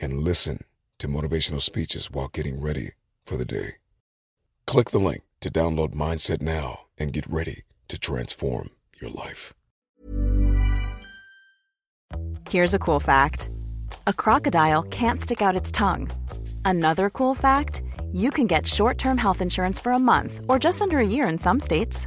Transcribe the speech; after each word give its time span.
and 0.00 0.22
listen 0.22 0.64
to 0.98 1.08
motivational 1.08 1.60
speeches 1.60 2.10
while 2.10 2.28
getting 2.28 2.60
ready 2.60 2.90
for 3.24 3.36
the 3.36 3.44
day. 3.44 3.74
Click 4.66 4.90
the 4.90 4.98
link 4.98 5.22
to 5.40 5.50
download 5.50 5.94
Mindset 5.94 6.40
now 6.42 6.86
and 6.98 7.12
get 7.12 7.26
ready 7.26 7.62
to 7.88 7.98
transform 7.98 8.70
your 9.00 9.10
life. 9.10 9.54
Here's 12.48 12.74
a 12.74 12.78
cool 12.78 13.00
fact 13.00 13.50
a 14.06 14.12
crocodile 14.12 14.82
can't 14.84 15.20
stick 15.20 15.42
out 15.42 15.56
its 15.56 15.70
tongue. 15.70 16.10
Another 16.64 17.10
cool 17.10 17.34
fact 17.34 17.82
you 18.12 18.30
can 18.30 18.46
get 18.46 18.66
short 18.66 18.98
term 18.98 19.18
health 19.18 19.40
insurance 19.40 19.78
for 19.78 19.92
a 19.92 19.98
month 19.98 20.40
or 20.48 20.58
just 20.58 20.82
under 20.82 20.98
a 20.98 21.06
year 21.06 21.28
in 21.28 21.38
some 21.38 21.60
states. 21.60 22.06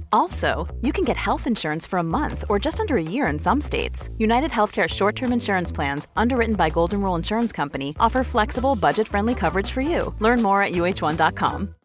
Also, 0.11 0.67
you 0.81 0.93
can 0.93 1.03
get 1.03 1.17
health 1.17 1.47
insurance 1.47 1.87
for 1.87 1.99
a 1.99 2.03
month 2.03 2.45
or 2.47 2.59
just 2.59 2.79
under 2.79 2.97
a 2.97 3.03
year 3.03 3.27
in 3.27 3.39
some 3.39 3.59
states. 3.59 4.09
United 4.17 4.51
Healthcare 4.51 4.87
short 4.87 5.15
term 5.15 5.33
insurance 5.33 5.71
plans, 5.71 6.07
underwritten 6.15 6.55
by 6.55 6.69
Golden 6.69 7.01
Rule 7.01 7.15
Insurance 7.15 7.51
Company, 7.51 7.95
offer 7.99 8.23
flexible, 8.23 8.75
budget 8.75 9.07
friendly 9.07 9.35
coverage 9.35 9.71
for 9.71 9.81
you. 9.81 10.13
Learn 10.19 10.41
more 10.41 10.61
at 10.61 10.73
uh1.com. 10.73 11.75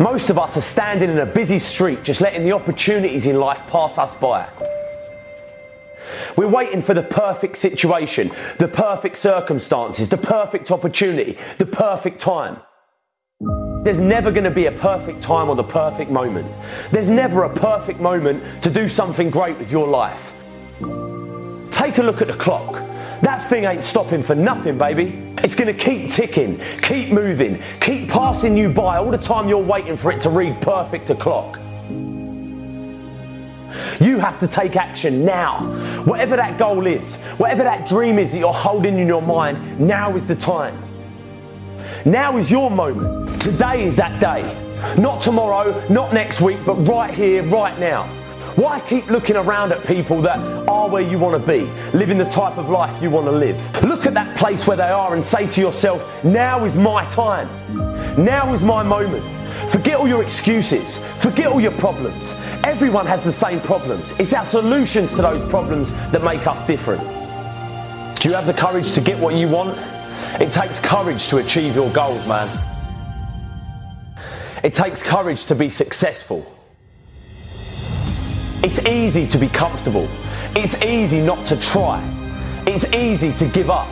Most 0.00 0.30
of 0.30 0.38
us 0.38 0.56
are 0.56 0.62
standing 0.62 1.10
in 1.10 1.18
a 1.18 1.26
busy 1.26 1.58
street 1.60 2.02
just 2.02 2.20
letting 2.20 2.42
the 2.42 2.52
opportunities 2.52 3.26
in 3.26 3.38
life 3.38 3.64
pass 3.68 3.98
us 3.98 4.14
by. 4.14 4.48
We're 6.36 6.48
waiting 6.48 6.82
for 6.82 6.94
the 6.94 7.02
perfect 7.02 7.56
situation, 7.56 8.30
the 8.58 8.68
perfect 8.68 9.18
circumstances, 9.18 10.08
the 10.08 10.16
perfect 10.16 10.70
opportunity, 10.70 11.36
the 11.58 11.66
perfect 11.66 12.18
time. 12.18 12.58
There's 13.82 13.98
never 13.98 14.30
going 14.30 14.44
to 14.44 14.50
be 14.50 14.66
a 14.66 14.72
perfect 14.72 15.20
time 15.20 15.48
or 15.48 15.56
the 15.56 15.64
perfect 15.64 16.10
moment. 16.10 16.48
There's 16.92 17.10
never 17.10 17.42
a 17.42 17.52
perfect 17.52 18.00
moment 18.00 18.62
to 18.62 18.70
do 18.70 18.88
something 18.88 19.28
great 19.28 19.58
with 19.58 19.72
your 19.72 19.88
life. 19.88 20.32
Take 21.70 21.98
a 21.98 22.02
look 22.02 22.22
at 22.22 22.28
the 22.28 22.36
clock. 22.36 22.74
That 23.22 23.48
thing 23.48 23.64
ain't 23.64 23.82
stopping 23.82 24.22
for 24.22 24.34
nothing, 24.34 24.78
baby. 24.78 25.34
It's 25.38 25.56
gonna 25.56 25.74
keep 25.74 26.10
ticking, 26.10 26.60
keep 26.80 27.10
moving, 27.10 27.60
keep 27.80 28.08
passing 28.08 28.56
you 28.56 28.68
by 28.68 28.98
all 28.98 29.10
the 29.10 29.18
time 29.18 29.48
you're 29.48 29.58
waiting 29.58 29.96
for 29.96 30.12
it 30.12 30.20
to 30.22 30.30
read 30.30 30.60
perfect 30.60 31.10
o'clock. 31.10 31.58
You 34.00 34.18
have 34.18 34.38
to 34.38 34.48
take 34.48 34.76
action 34.76 35.24
now. 35.24 35.66
Whatever 36.04 36.36
that 36.36 36.58
goal 36.58 36.86
is, 36.86 37.16
whatever 37.38 37.62
that 37.62 37.86
dream 37.86 38.18
is 38.18 38.30
that 38.30 38.38
you're 38.38 38.52
holding 38.52 38.98
in 38.98 39.06
your 39.06 39.22
mind, 39.22 39.80
now 39.80 40.14
is 40.16 40.26
the 40.26 40.36
time. 40.36 40.76
Now 42.04 42.36
is 42.36 42.50
your 42.50 42.70
moment. 42.70 43.40
Today 43.40 43.84
is 43.84 43.96
that 43.96 44.20
day. 44.20 44.42
Not 44.98 45.20
tomorrow, 45.20 45.86
not 45.88 46.12
next 46.12 46.40
week, 46.40 46.58
but 46.66 46.74
right 46.88 47.12
here, 47.12 47.42
right 47.44 47.78
now. 47.78 48.04
Why 48.56 48.80
keep 48.80 49.06
looking 49.06 49.36
around 49.36 49.72
at 49.72 49.86
people 49.86 50.20
that 50.22 50.38
are 50.68 50.88
where 50.90 51.00
you 51.00 51.18
want 51.18 51.40
to 51.40 51.48
be, 51.48 51.64
living 51.96 52.18
the 52.18 52.26
type 52.26 52.58
of 52.58 52.68
life 52.68 53.02
you 53.02 53.08
want 53.08 53.26
to 53.26 53.32
live? 53.32 53.82
Look 53.82 54.04
at 54.04 54.12
that 54.12 54.36
place 54.36 54.66
where 54.66 54.76
they 54.76 54.90
are 54.90 55.14
and 55.14 55.24
say 55.24 55.46
to 55.46 55.60
yourself, 55.60 56.22
now 56.22 56.64
is 56.64 56.76
my 56.76 57.06
time. 57.06 57.48
Now 58.22 58.52
is 58.52 58.62
my 58.62 58.82
moment. 58.82 59.24
Forget 59.72 59.96
all 59.98 60.06
your 60.06 60.22
excuses. 60.22 60.98
Forget 61.16 61.46
all 61.46 61.58
your 61.58 61.72
problems. 61.72 62.34
Everyone 62.62 63.06
has 63.06 63.22
the 63.22 63.32
same 63.32 63.58
problems. 63.58 64.12
It's 64.20 64.34
our 64.34 64.44
solutions 64.44 65.12
to 65.12 65.22
those 65.22 65.42
problems 65.44 65.92
that 66.10 66.22
make 66.22 66.46
us 66.46 66.60
different. 66.66 67.00
Do 68.20 68.28
you 68.28 68.34
have 68.34 68.44
the 68.44 68.52
courage 68.52 68.92
to 68.92 69.00
get 69.00 69.18
what 69.18 69.34
you 69.34 69.48
want? 69.48 69.78
It 70.42 70.52
takes 70.52 70.78
courage 70.78 71.28
to 71.28 71.38
achieve 71.38 71.74
your 71.74 71.90
goals, 71.90 72.28
man. 72.28 72.48
It 74.62 74.74
takes 74.74 75.02
courage 75.02 75.46
to 75.46 75.54
be 75.54 75.70
successful. 75.70 76.44
It's 78.62 78.86
easy 78.86 79.26
to 79.26 79.38
be 79.38 79.48
comfortable. 79.48 80.06
It's 80.54 80.82
easy 80.82 81.22
not 81.22 81.46
to 81.46 81.56
try. 81.56 82.02
It's 82.66 82.92
easy 82.92 83.32
to 83.32 83.46
give 83.46 83.70
up. 83.70 83.88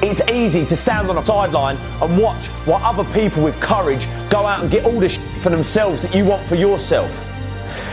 It's 0.00 0.22
easy 0.30 0.64
to 0.64 0.76
stand 0.76 1.10
on 1.10 1.18
a 1.18 1.24
sideline 1.24 1.76
and 1.76 2.18
watch 2.18 2.46
while 2.66 2.82
other 2.84 3.04
people 3.12 3.42
with 3.42 3.58
courage 3.60 4.06
go 4.30 4.46
out 4.46 4.62
and 4.62 4.70
get 4.70 4.84
all 4.84 5.00
the 5.00 5.08
shit 5.08 5.24
for 5.40 5.50
themselves 5.50 6.02
that 6.02 6.14
you 6.14 6.24
want 6.24 6.46
for 6.46 6.54
yourself. 6.54 7.10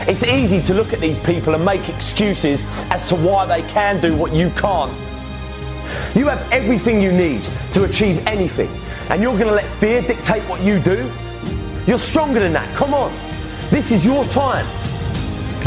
It's 0.08 0.22
easy 0.24 0.62
to 0.62 0.74
look 0.74 0.92
at 0.92 1.00
these 1.00 1.18
people 1.18 1.54
and 1.54 1.64
make 1.64 1.88
excuses 1.88 2.62
as 2.90 3.06
to 3.08 3.16
why 3.16 3.44
they 3.44 3.62
can 3.68 4.00
do 4.00 4.14
what 4.14 4.32
you 4.32 4.50
can't. 4.50 4.92
You 6.16 6.26
have 6.28 6.40
everything 6.52 7.00
you 7.02 7.10
need 7.10 7.42
to 7.72 7.84
achieve 7.84 8.24
anything, 8.26 8.70
and 9.10 9.20
you're 9.20 9.36
going 9.36 9.48
to 9.48 9.54
let 9.54 9.68
fear 9.78 10.00
dictate 10.02 10.42
what 10.44 10.62
you 10.62 10.78
do? 10.78 11.10
You're 11.86 11.98
stronger 11.98 12.40
than 12.40 12.52
that. 12.52 12.72
Come 12.76 12.94
on. 12.94 13.12
This 13.70 13.90
is 13.90 14.04
your 14.04 14.24
time. 14.26 14.66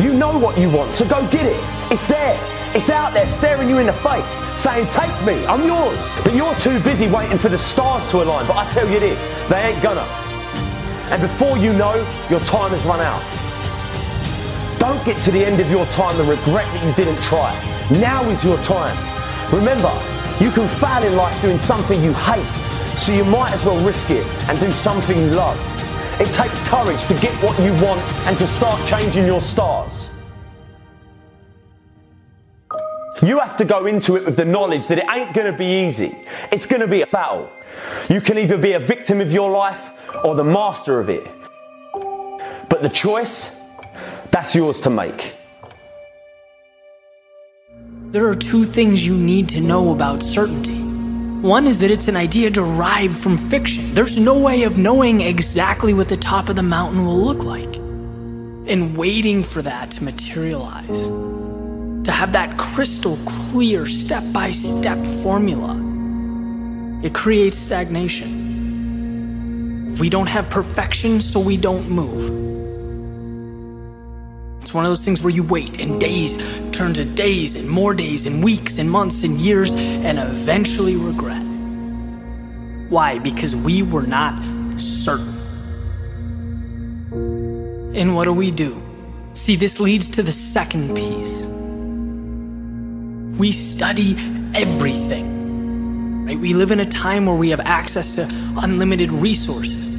You 0.02 0.14
know 0.14 0.38
what 0.38 0.58
you 0.58 0.70
want, 0.70 0.94
so 0.94 1.06
go 1.08 1.22
get 1.30 1.46
it. 1.46 1.62
It's 1.92 2.08
there. 2.08 2.59
It's 2.76 2.92
out 2.92 3.16
there 3.16 3.28
staring 3.28 3.68
you 3.68 3.80
in 3.80 3.88
the 3.88 3.94
face, 3.94 4.42
saying, 4.54 4.88
Take 4.90 5.10
me, 5.26 5.44
I'm 5.48 5.66
yours. 5.66 6.14
But 6.24 6.36
you're 6.36 6.54
too 6.56 6.80
busy 6.82 7.08
waiting 7.08 7.40
for 7.40 7.50
the 7.50 7.58
stars 7.58 8.06
to 8.12 8.22
align. 8.22 8.46
But 8.46 8.58
I 8.58 8.70
tell 8.70 8.88
you 8.88 9.00
this, 9.00 9.28
they 9.50 9.74
ain't 9.74 9.82
gonna. 9.82 10.06
And 11.10 11.20
before 11.20 11.58
you 11.58 11.74
know, 11.74 11.96
your 12.30 12.40
time 12.42 12.70
has 12.70 12.86
run 12.86 13.00
out. 13.02 13.24
Don't 14.80 15.04
get 15.04 15.20
to 15.24 15.32
the 15.32 15.44
end 15.44 15.60
of 15.60 15.72
your 15.72 15.86
time 15.88 16.20
and 16.20 16.30
regret 16.30 16.66
that 16.72 16.86
you 16.86 16.94
didn't 16.94 17.20
try. 17.24 17.52
Now 18.00 18.24
is 18.30 18.46
your 18.46 18.58
time. 18.62 18.96
Remember, 19.52 19.92
you 20.40 20.52
can 20.52 20.68
fail 20.68 21.02
in 21.02 21.16
life 21.16 21.42
doing 21.42 21.58
something 21.58 22.04
you 22.04 22.14
hate, 22.14 22.46
so 22.96 23.12
you 23.12 23.26
might 23.26 23.52
as 23.52 23.66
well 23.66 23.84
risk 23.84 24.12
it 24.12 24.26
and 24.48 24.60
do 24.60 24.70
something 24.70 25.18
you 25.18 25.32
love. 25.32 25.58
It 26.22 26.30
takes 26.32 26.62
courage 26.70 27.04
to 27.06 27.16
get 27.16 27.34
what 27.44 27.58
you 27.60 27.74
want 27.84 28.02
and 28.28 28.38
to 28.38 28.46
start 28.46 28.80
changing 28.86 29.26
your 29.26 29.42
stars. 29.42 30.12
You 33.22 33.40
have 33.40 33.58
to 33.58 33.66
go 33.66 33.86
into 33.86 34.16
it 34.16 34.26
with 34.26 34.38
the 34.38 34.46
knowledge 34.46 34.88
that 34.88 34.98
it 34.98 35.06
ain't 35.14 35.34
gonna 35.34 35.56
be 35.56 35.66
easy. 35.86 36.16
It's 36.52 36.66
gonna 36.66 36.88
be 36.88 37.02
a 37.02 37.08
battle. 37.08 37.50
You 38.10 38.22
can 38.22 38.38
either 38.38 38.58
be 38.58 38.74
a 38.74 38.80
victim 38.80 39.20
of 39.20 39.32
your 39.32 39.52
life 39.52 39.90
or 40.24 40.36
the 40.36 40.44
master 40.44 41.00
of 41.00 41.10
it. 41.10 41.28
But 42.70 42.82
the 42.82 42.90
choice, 42.90 43.62
that's 44.32 44.56
yours 44.56 44.80
to 44.82 44.90
make. 44.90 45.36
There 48.12 48.28
are 48.28 48.36
two 48.36 48.64
things 48.64 49.06
you 49.06 49.16
need 49.16 49.50
to 49.50 49.62
know 49.62 49.92
about 49.92 50.24
certainty. 50.24 50.80
One 51.42 51.68
is 51.68 51.80
that 51.80 51.92
it's 51.92 52.08
an 52.08 52.16
idea 52.16 52.50
derived 52.50 53.18
from 53.18 53.38
fiction. 53.38 53.94
There's 53.94 54.18
no 54.18 54.38
way 54.38 54.64
of 54.64 54.78
knowing 54.78 55.22
exactly 55.22 55.94
what 55.94 56.10
the 56.10 56.18
top 56.18 56.50
of 56.50 56.56
the 56.56 56.64
mountain 56.64 57.06
will 57.06 57.24
look 57.24 57.44
like. 57.44 57.76
And 57.76 58.96
waiting 58.98 59.44
for 59.44 59.62
that 59.62 59.92
to 59.92 60.04
materialize, 60.04 61.08
to 62.10 62.16
have 62.16 62.32
that 62.32 62.58
crystal 62.58 63.20
clear 63.28 63.86
step 63.86 64.24
by 64.34 64.52
step 64.52 64.98
formula, 65.22 65.76
it 67.04 67.14
creates 67.14 67.56
stagnation. 67.56 68.26
We 70.00 70.10
don't 70.10 70.26
have 70.26 70.50
perfection, 70.50 71.22
so 71.22 71.40
we 71.40 71.56
don't 71.56 71.88
move. 71.88 72.24
It's 74.64 74.74
one 74.74 74.86
of 74.86 74.90
those 74.90 75.06
things 75.06 75.22
where 75.22 75.32
you 75.32 75.44
wait 75.44 75.80
and 75.80 76.02
days 76.02 76.36
turn 76.72 76.96
to 76.96 77.06
days 77.06 77.56
and 77.56 77.70
more 77.70 77.94
days 77.94 78.26
and 78.26 78.44
weeks 78.44 78.80
and 78.80 78.90
months 78.90 79.22
and 79.22 79.38
years 79.38 79.72
and 79.72 80.18
eventually 80.18 80.96
regret. 80.96 81.46
Why? 82.90 83.20
Because 83.20 83.56
we 83.56 83.84
were 83.84 84.08
not 84.08 84.34
certain. 84.80 85.36
And 87.94 88.16
what 88.16 88.24
do 88.24 88.34
we 88.34 88.50
do? 88.50 88.82
See, 89.36 89.56
this 89.56 89.80
leads 89.80 90.10
to 90.10 90.24
the 90.24 90.32
second 90.32 90.96
piece. 90.96 91.48
We 93.40 93.54
study 93.54 94.18
everything. 94.54 96.26
Right? 96.26 96.38
We 96.38 96.54
live 96.54 96.72
in 96.72 96.82
a 96.82 96.86
time 96.86 97.26
where 97.26 97.36
we 97.36 97.50
have 97.52 97.62
access 97.62 98.16
to 98.16 98.28
unlimited 98.58 99.14
resources. 99.14 99.94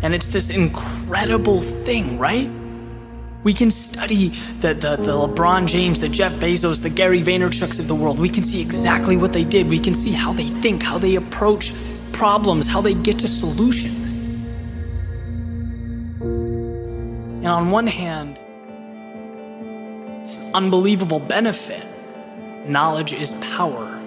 And 0.00 0.14
it's 0.14 0.28
this 0.28 0.48
incredible 0.48 1.60
thing, 1.60 2.18
right? 2.18 2.50
We 3.44 3.52
can 3.52 3.70
study 3.70 4.30
the, 4.60 4.72
the, 4.72 4.96
the, 4.96 5.12
LeBron 5.12 5.66
James, 5.66 6.00
the 6.00 6.08
Jeff 6.08 6.32
Bezos, 6.34 6.82
the 6.82 6.88
Gary 6.88 7.22
Vaynerchuks 7.22 7.78
of 7.78 7.86
the 7.86 7.94
world. 7.94 8.18
We 8.18 8.30
can 8.30 8.44
see 8.44 8.62
exactly 8.62 9.18
what 9.18 9.34
they 9.34 9.44
did. 9.44 9.68
We 9.68 9.78
can 9.78 9.94
see 9.94 10.12
how 10.12 10.32
they 10.32 10.48
think, 10.62 10.82
how 10.82 10.96
they 10.96 11.16
approach 11.16 11.74
problems, 12.12 12.66
how 12.66 12.80
they 12.80 12.94
get 12.94 13.18
to 13.20 13.28
solutions. 13.28 14.10
And 16.20 17.46
on 17.46 17.70
one 17.70 17.86
hand, 17.86 18.38
it's 20.22 20.38
an 20.38 20.54
unbelievable 20.54 21.20
benefit. 21.20 21.97
Knowledge 22.68 23.14
is 23.14 23.32
power. 23.40 23.98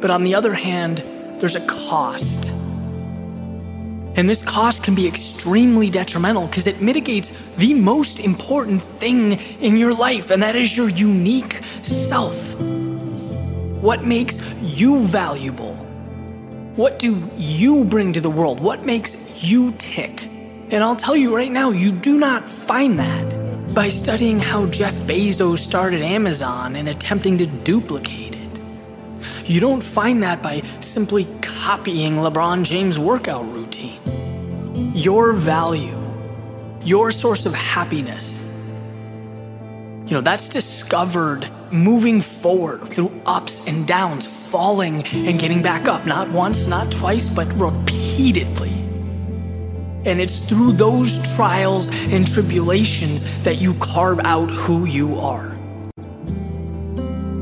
But 0.00 0.10
on 0.10 0.24
the 0.24 0.34
other 0.34 0.52
hand, 0.52 0.98
there's 1.38 1.54
a 1.54 1.64
cost. 1.66 2.50
And 4.16 4.28
this 4.28 4.42
cost 4.42 4.82
can 4.82 4.96
be 4.96 5.06
extremely 5.06 5.90
detrimental 5.90 6.48
because 6.48 6.66
it 6.66 6.82
mitigates 6.82 7.32
the 7.56 7.72
most 7.72 8.18
important 8.18 8.82
thing 8.82 9.34
in 9.60 9.76
your 9.76 9.94
life, 9.94 10.32
and 10.32 10.42
that 10.42 10.56
is 10.56 10.76
your 10.76 10.88
unique 10.88 11.60
self. 11.82 12.58
What 13.80 14.04
makes 14.04 14.60
you 14.60 14.98
valuable? 14.98 15.74
What 16.74 16.98
do 16.98 17.22
you 17.36 17.84
bring 17.84 18.12
to 18.14 18.20
the 18.20 18.28
world? 18.28 18.58
What 18.58 18.84
makes 18.84 19.44
you 19.44 19.70
tick? 19.78 20.24
And 20.70 20.82
I'll 20.82 20.96
tell 20.96 21.14
you 21.14 21.32
right 21.34 21.52
now, 21.52 21.70
you 21.70 21.92
do 21.92 22.18
not 22.18 22.50
find 22.50 22.98
that 22.98 23.47
by 23.78 23.88
studying 23.88 24.40
how 24.40 24.66
Jeff 24.66 24.92
Bezos 25.06 25.58
started 25.58 26.02
Amazon 26.02 26.74
and 26.74 26.88
attempting 26.88 27.38
to 27.38 27.46
duplicate 27.46 28.34
it. 28.34 28.60
You 29.44 29.60
don't 29.60 29.84
find 29.84 30.20
that 30.24 30.42
by 30.42 30.62
simply 30.80 31.28
copying 31.42 32.14
LeBron 32.14 32.64
James' 32.64 32.98
workout 32.98 33.44
routine. 33.52 34.90
Your 34.96 35.32
value, 35.32 35.96
your 36.82 37.12
source 37.12 37.46
of 37.46 37.54
happiness, 37.54 38.44
you 40.06 40.14
know, 40.14 40.22
that's 40.22 40.48
discovered 40.48 41.48
moving 41.70 42.20
forward 42.20 42.82
through 42.88 43.12
ups 43.26 43.64
and 43.68 43.86
downs, 43.86 44.26
falling 44.26 45.04
and 45.14 45.38
getting 45.38 45.62
back 45.62 45.86
up, 45.86 46.04
not 46.04 46.28
once, 46.30 46.66
not 46.66 46.90
twice, 46.90 47.28
but 47.28 47.46
repeatedly. 47.52 48.77
And 50.08 50.20
it's 50.20 50.38
through 50.38 50.72
those 50.72 51.18
trials 51.36 51.88
and 52.06 52.26
tribulations 52.26 53.22
that 53.42 53.58
you 53.58 53.74
carve 53.74 54.20
out 54.24 54.50
who 54.50 54.84
you 54.86 55.18
are. 55.20 55.50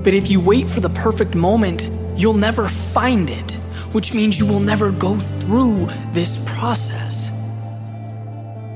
But 0.03 0.13
if 0.13 0.31
you 0.31 0.41
wait 0.41 0.69
for 0.69 0.81
the 0.81 0.91
perfect 0.91 1.35
moment, 1.35 1.91
you'll 2.17 2.35
never 2.35 2.69
find 2.69 3.31
it 3.31 3.57
which 3.97 4.13
means 4.13 4.39
you 4.39 4.45
will 4.45 4.61
never 4.61 4.91
go 4.91 5.19
through 5.19 5.89
this 6.13 6.43
process. 6.45 7.31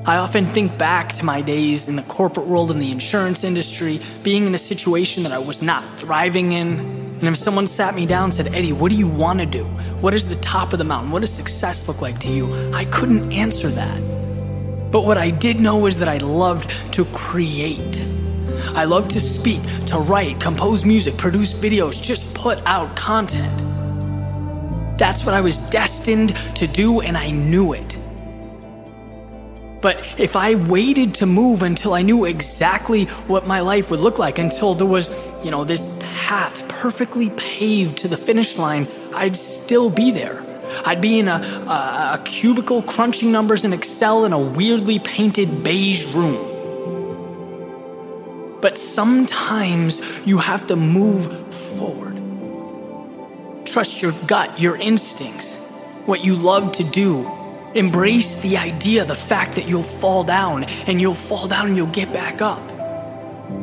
I 0.06 0.16
often 0.16 0.46
think 0.46 0.78
back 0.78 1.12
to 1.14 1.24
my 1.26 1.42
days 1.42 1.88
in 1.88 1.96
the 1.96 2.02
corporate 2.04 2.46
world 2.46 2.70
and 2.70 2.80
the 2.80 2.90
insurance 2.90 3.44
industry, 3.44 4.00
being 4.22 4.46
in 4.46 4.54
a 4.54 4.58
situation 4.58 5.22
that 5.24 5.32
I 5.32 5.38
was 5.38 5.60
not 5.60 5.84
thriving 5.98 6.52
in. 6.52 6.99
And 7.20 7.28
if 7.28 7.36
someone 7.36 7.66
sat 7.66 7.94
me 7.94 8.06
down 8.06 8.24
and 8.24 8.34
said, 8.34 8.54
Eddie, 8.54 8.72
what 8.72 8.88
do 8.88 8.96
you 8.96 9.06
want 9.06 9.40
to 9.40 9.46
do? 9.46 9.64
What 10.00 10.14
is 10.14 10.26
the 10.26 10.36
top 10.36 10.72
of 10.72 10.78
the 10.78 10.86
mountain? 10.86 11.10
What 11.10 11.20
does 11.20 11.30
success 11.30 11.86
look 11.86 12.00
like 12.00 12.18
to 12.20 12.28
you? 12.28 12.72
I 12.72 12.86
couldn't 12.86 13.30
answer 13.30 13.68
that. 13.68 14.00
But 14.90 15.04
what 15.04 15.18
I 15.18 15.28
did 15.28 15.60
know 15.60 15.84
is 15.84 15.98
that 15.98 16.08
I 16.08 16.16
loved 16.16 16.70
to 16.94 17.04
create. 17.06 18.02
I 18.74 18.84
loved 18.84 19.10
to 19.10 19.20
speak, 19.20 19.60
to 19.86 19.98
write, 19.98 20.40
compose 20.40 20.86
music, 20.86 21.18
produce 21.18 21.52
videos, 21.52 22.00
just 22.00 22.32
put 22.32 22.58
out 22.64 22.96
content. 22.96 23.58
That's 24.98 25.26
what 25.26 25.34
I 25.34 25.42
was 25.42 25.60
destined 25.68 26.34
to 26.56 26.66
do, 26.66 27.02
and 27.02 27.18
I 27.18 27.30
knew 27.30 27.74
it. 27.74 27.98
But 29.82 30.18
if 30.18 30.36
I 30.36 30.54
waited 30.54 31.14
to 31.16 31.26
move 31.26 31.62
until 31.62 31.92
I 31.92 32.00
knew 32.00 32.24
exactly 32.24 33.04
what 33.26 33.46
my 33.46 33.60
life 33.60 33.90
would 33.90 34.00
look 34.00 34.18
like, 34.18 34.38
until 34.38 34.74
there 34.74 34.86
was, 34.86 35.10
you 35.44 35.50
know, 35.50 35.64
this 35.64 35.98
path 36.00 36.69
perfectly 36.80 37.28
paved 37.36 37.98
to 37.98 38.08
the 38.08 38.16
finish 38.16 38.56
line, 38.56 38.88
I'd 39.14 39.36
still 39.36 39.90
be 39.90 40.10
there. 40.10 40.42
I'd 40.86 41.02
be 41.02 41.18
in 41.18 41.28
a, 41.28 41.34
a, 41.34 42.14
a 42.14 42.22
cubicle 42.24 42.80
crunching 42.82 43.30
numbers 43.30 43.66
in 43.66 43.74
Excel 43.74 44.24
in 44.24 44.32
a 44.32 44.38
weirdly 44.38 44.98
painted 44.98 45.62
beige 45.62 46.06
room. 46.14 46.46
But 48.62 48.78
sometimes 48.78 50.00
you 50.26 50.38
have 50.38 50.66
to 50.68 50.76
move 50.76 51.54
forward. 51.54 52.16
Trust 53.66 54.00
your 54.00 54.12
gut, 54.26 54.58
your 54.58 54.76
instincts, 54.76 55.54
what 56.06 56.24
you 56.24 56.34
love 56.34 56.72
to 56.72 56.84
do. 56.84 57.30
Embrace 57.74 58.36
the 58.36 58.56
idea, 58.56 59.04
the 59.04 59.14
fact 59.14 59.56
that 59.56 59.68
you'll 59.68 59.82
fall 59.82 60.24
down 60.24 60.64
and 60.86 60.98
you'll 60.98 61.14
fall 61.14 61.46
down 61.46 61.66
and 61.66 61.76
you'll 61.76 61.88
get 61.88 62.10
back 62.10 62.40
up. 62.40 62.66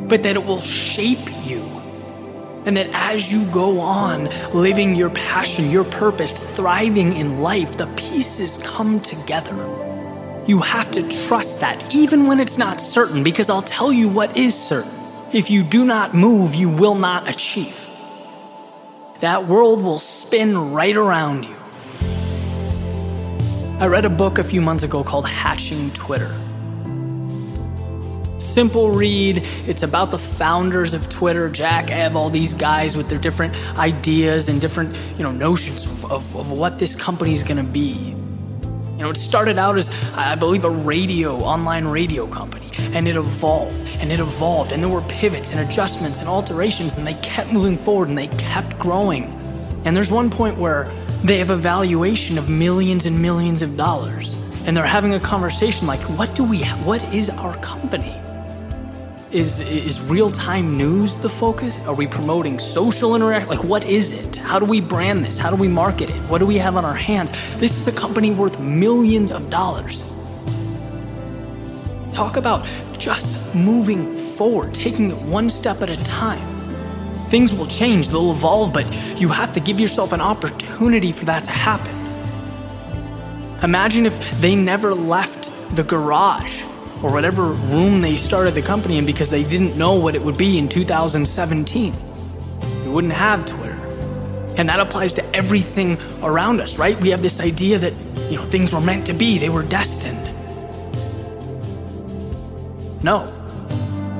But 0.08 0.22
that 0.22 0.36
it 0.36 0.44
will 0.44 0.60
shape 0.60 1.28
you. 1.44 1.77
And 2.68 2.76
that 2.76 2.90
as 2.92 3.32
you 3.32 3.44
go 3.46 3.80
on 3.80 4.28
living 4.52 4.94
your 4.94 5.10
passion, 5.10 5.70
your 5.70 5.84
purpose, 5.84 6.38
thriving 6.54 7.16
in 7.16 7.40
life, 7.40 7.76
the 7.76 7.88
pieces 7.96 8.58
come 8.62 9.00
together. 9.00 9.56
You 10.46 10.60
have 10.60 10.92
to 10.92 11.02
trust 11.26 11.58
that, 11.60 11.82
even 11.92 12.26
when 12.26 12.38
it's 12.38 12.58
not 12.58 12.80
certain, 12.80 13.24
because 13.24 13.50
I'll 13.50 13.62
tell 13.62 13.92
you 13.92 14.08
what 14.08 14.36
is 14.36 14.54
certain. 14.54 14.92
If 15.32 15.50
you 15.50 15.64
do 15.64 15.84
not 15.84 16.14
move, 16.14 16.54
you 16.54 16.68
will 16.68 16.94
not 16.94 17.28
achieve 17.28 17.88
that 19.20 19.48
world 19.48 19.82
will 19.82 19.98
spin 19.98 20.72
right 20.72 20.96
around 20.96 21.44
you. 21.44 21.56
I 23.80 23.86
read 23.86 24.04
a 24.04 24.10
book 24.10 24.38
a 24.38 24.44
few 24.44 24.60
months 24.60 24.84
ago 24.84 25.02
called 25.02 25.26
Hatching 25.26 25.90
Twitter. 25.92 26.34
Simple 28.48 28.90
read. 28.90 29.46
It's 29.66 29.82
about 29.82 30.10
the 30.10 30.18
founders 30.18 30.94
of 30.94 31.06
Twitter, 31.10 31.50
Jack, 31.50 31.90
Ev, 31.90 32.16
all 32.16 32.30
these 32.30 32.54
guys 32.54 32.96
with 32.96 33.10
their 33.10 33.18
different 33.18 33.54
ideas 33.76 34.48
and 34.48 34.58
different, 34.58 34.96
you 35.18 35.22
know, 35.22 35.30
notions 35.30 35.84
of, 35.84 36.10
of, 36.10 36.34
of 36.34 36.50
what 36.50 36.78
this 36.78 36.96
company 36.96 37.34
is 37.34 37.42
going 37.42 37.58
to 37.58 37.62
be. 37.62 38.14
You 38.96 39.04
know, 39.04 39.10
it 39.10 39.18
started 39.18 39.58
out 39.58 39.76
as, 39.76 39.90
I 40.14 40.34
believe, 40.34 40.64
a 40.64 40.70
radio, 40.70 41.36
online 41.40 41.84
radio 41.84 42.26
company, 42.26 42.70
and 42.94 43.06
it 43.06 43.16
evolved 43.16 43.86
and 44.00 44.10
it 44.10 44.18
evolved, 44.18 44.72
and 44.72 44.82
there 44.82 44.90
were 44.90 45.02
pivots 45.02 45.52
and 45.52 45.60
adjustments 45.68 46.20
and 46.20 46.28
alterations, 46.28 46.96
and 46.96 47.06
they 47.06 47.14
kept 47.14 47.52
moving 47.52 47.76
forward 47.76 48.08
and 48.08 48.16
they 48.16 48.28
kept 48.28 48.78
growing. 48.78 49.24
And 49.84 49.94
there's 49.94 50.10
one 50.10 50.30
point 50.30 50.56
where 50.56 50.90
they 51.22 51.36
have 51.36 51.50
a 51.50 51.56
valuation 51.56 52.38
of 52.38 52.48
millions 52.48 53.04
and 53.04 53.20
millions 53.20 53.60
of 53.60 53.76
dollars, 53.76 54.34
and 54.64 54.74
they're 54.74 54.86
having 54.86 55.12
a 55.12 55.20
conversation 55.20 55.86
like, 55.86 56.00
what 56.18 56.34
do 56.34 56.44
we, 56.44 56.64
what 56.64 57.02
is 57.14 57.28
our 57.28 57.54
company? 57.58 58.18
Is, 59.30 59.60
is 59.60 60.00
real 60.04 60.30
time 60.30 60.78
news 60.78 61.16
the 61.16 61.28
focus? 61.28 61.80
Are 61.80 61.92
we 61.92 62.06
promoting 62.06 62.58
social 62.58 63.14
interaction? 63.14 63.50
Like, 63.50 63.62
what 63.62 63.84
is 63.84 64.14
it? 64.14 64.36
How 64.36 64.58
do 64.58 64.64
we 64.64 64.80
brand 64.80 65.22
this? 65.22 65.36
How 65.36 65.50
do 65.50 65.56
we 65.56 65.68
market 65.68 66.08
it? 66.08 66.16
What 66.30 66.38
do 66.38 66.46
we 66.46 66.56
have 66.56 66.76
on 66.76 66.86
our 66.86 66.94
hands? 66.94 67.30
This 67.58 67.76
is 67.76 67.86
a 67.86 67.92
company 67.92 68.30
worth 68.30 68.58
millions 68.58 69.30
of 69.30 69.50
dollars. 69.50 70.02
Talk 72.10 72.38
about 72.38 72.66
just 72.96 73.54
moving 73.54 74.16
forward, 74.16 74.74
taking 74.74 75.10
it 75.10 75.18
one 75.20 75.50
step 75.50 75.82
at 75.82 75.90
a 75.90 76.02
time. 76.04 77.28
Things 77.28 77.52
will 77.52 77.66
change, 77.66 78.08
they'll 78.08 78.30
evolve, 78.30 78.72
but 78.72 78.86
you 79.20 79.28
have 79.28 79.52
to 79.52 79.60
give 79.60 79.78
yourself 79.78 80.12
an 80.12 80.22
opportunity 80.22 81.12
for 81.12 81.26
that 81.26 81.44
to 81.44 81.50
happen. 81.50 81.94
Imagine 83.62 84.06
if 84.06 84.40
they 84.40 84.56
never 84.56 84.94
left 84.94 85.50
the 85.76 85.84
garage 85.84 86.62
or 87.02 87.12
whatever 87.12 87.44
room 87.46 88.00
they 88.00 88.16
started 88.16 88.54
the 88.54 88.62
company 88.62 88.98
in 88.98 89.06
because 89.06 89.30
they 89.30 89.44
didn't 89.44 89.76
know 89.76 89.94
what 89.94 90.14
it 90.14 90.22
would 90.22 90.36
be 90.36 90.58
in 90.58 90.68
2017. 90.68 91.94
We 92.84 92.90
wouldn't 92.90 93.12
have 93.12 93.46
Twitter. 93.46 93.76
And 94.56 94.68
that 94.68 94.80
applies 94.80 95.12
to 95.14 95.36
everything 95.36 95.98
around 96.22 96.60
us, 96.60 96.78
right? 96.78 97.00
We 97.00 97.10
have 97.10 97.22
this 97.22 97.38
idea 97.38 97.78
that, 97.78 97.92
you 98.28 98.36
know, 98.36 98.44
things 98.44 98.72
were 98.72 98.80
meant 98.80 99.06
to 99.06 99.12
be, 99.12 99.38
they 99.38 99.50
were 99.50 99.62
destined. 99.62 100.24
No. 103.04 103.32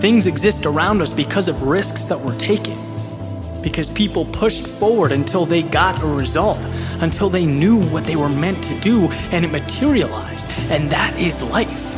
Things 0.00 0.28
exist 0.28 0.64
around 0.64 1.02
us 1.02 1.12
because 1.12 1.48
of 1.48 1.62
risks 1.62 2.04
that 2.04 2.20
were 2.20 2.36
taken. 2.38 2.78
Because 3.62 3.90
people 3.90 4.24
pushed 4.26 4.64
forward 4.64 5.10
until 5.10 5.44
they 5.44 5.62
got 5.62 6.00
a 6.00 6.06
result, 6.06 6.64
until 7.00 7.28
they 7.28 7.44
knew 7.44 7.82
what 7.90 8.04
they 8.04 8.14
were 8.14 8.28
meant 8.28 8.62
to 8.64 8.78
do 8.78 9.08
and 9.32 9.44
it 9.44 9.50
materialized. 9.50 10.46
And 10.70 10.88
that 10.90 11.18
is 11.18 11.42
life. 11.42 11.97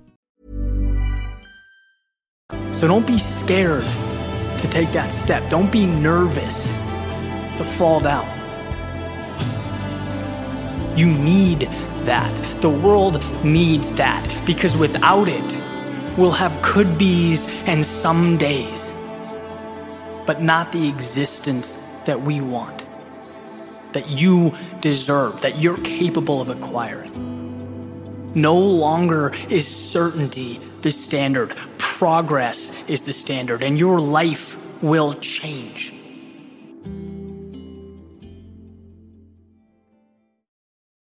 So 2.81 2.87
don't 2.87 3.05
be 3.05 3.19
scared 3.19 3.83
to 4.57 4.67
take 4.71 4.91
that 4.93 5.11
step. 5.11 5.47
Don't 5.51 5.71
be 5.71 5.85
nervous 5.85 6.65
to 7.57 7.63
fall 7.63 7.99
down. 7.99 8.27
You 10.97 11.05
need 11.05 11.69
that. 12.05 12.33
The 12.59 12.71
world 12.71 13.21
needs 13.45 13.91
that 13.91 14.27
because 14.47 14.75
without 14.75 15.27
it, 15.27 16.17
we'll 16.17 16.31
have 16.31 16.59
could 16.63 16.97
be's 16.97 17.45
and 17.67 17.85
some 17.85 18.35
days, 18.35 18.89
but 20.25 20.41
not 20.41 20.71
the 20.71 20.89
existence 20.89 21.77
that 22.05 22.19
we 22.19 22.41
want, 22.41 22.87
that 23.91 24.09
you 24.09 24.55
deserve, 24.79 25.39
that 25.41 25.59
you're 25.59 25.77
capable 25.83 26.41
of 26.41 26.49
acquiring. 26.49 28.31
No 28.33 28.57
longer 28.57 29.31
is 29.51 29.67
certainty 29.67 30.59
the 30.81 30.91
standard, 30.91 31.53
progress 32.01 32.73
is 32.87 33.03
the 33.03 33.13
standard, 33.13 33.61
and 33.61 33.79
your 33.79 34.01
life 34.01 34.57
will 34.81 35.13
change. 35.13 36.00